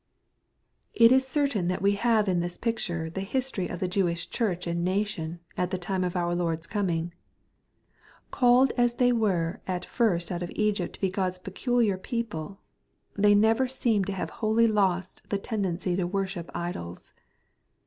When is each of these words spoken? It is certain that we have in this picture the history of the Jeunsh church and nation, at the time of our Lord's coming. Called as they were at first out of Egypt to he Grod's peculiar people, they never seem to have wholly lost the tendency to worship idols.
It 0.95 1.11
is 1.11 1.27
certain 1.27 1.67
that 1.67 1.83
we 1.83 1.91
have 1.93 2.27
in 2.27 2.39
this 2.39 2.57
picture 2.57 3.07
the 3.07 3.21
history 3.21 3.67
of 3.67 3.77
the 3.79 3.87
Jeunsh 3.87 4.31
church 4.31 4.65
and 4.65 4.83
nation, 4.83 5.41
at 5.55 5.69
the 5.69 5.77
time 5.77 6.03
of 6.03 6.15
our 6.15 6.33
Lord's 6.33 6.65
coming. 6.65 7.13
Called 8.31 8.71
as 8.77 8.95
they 8.95 9.11
were 9.11 9.61
at 9.67 9.85
first 9.85 10.31
out 10.31 10.41
of 10.41 10.51
Egypt 10.55 10.95
to 10.95 11.01
he 11.01 11.11
Grod's 11.11 11.37
peculiar 11.37 11.99
people, 11.99 12.61
they 13.13 13.35
never 13.35 13.67
seem 13.67 14.03
to 14.05 14.13
have 14.13 14.31
wholly 14.41 14.65
lost 14.67 15.21
the 15.29 15.37
tendency 15.37 15.95
to 15.95 16.07
worship 16.07 16.49
idols. 16.55 17.13